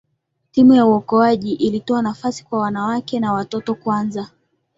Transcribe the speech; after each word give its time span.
timu 0.51 0.73
ya 0.73 0.85
uokoaji 0.85 1.53
ilitoa 1.53 2.01
nafasi 2.01 2.43
kwa 2.45 2.59
wanawake 2.59 3.19
na 3.19 3.33
watoto 3.33 3.75
kwanza 3.75 4.29